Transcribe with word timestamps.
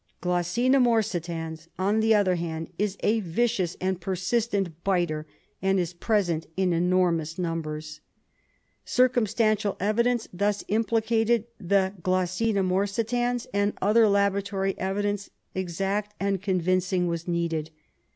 G. 0.23 0.29
morsitans, 0.67 1.67
on 1.77 1.99
the 1.99 2.15
other 2.15 2.33
hand, 2.33 2.71
is 2.79 2.97
a 3.01 3.19
vicious 3.19 3.77
and 3.79 4.01
persistent 4.01 4.83
biter, 4.83 5.27
and 5.61 5.79
is 5.79 5.93
present 5.93 6.47
in 6.57 6.73
enormous 6.73 7.35
nambers. 7.35 7.99
Circumstantial 8.83 9.77
evidence 9.79 10.27
thus 10.33 10.63
implicated 10.67 11.45
the 11.59 11.93
G. 11.97 12.51
morsitans, 12.51 13.45
and 13.53 13.73
only 13.79 14.05
laboratory 14.05 14.73
evidence, 14.79 15.29
exact 15.53 16.15
and 16.19 16.41
convincing, 16.41 17.05
was 17.05 17.27
needed. 17.27 17.69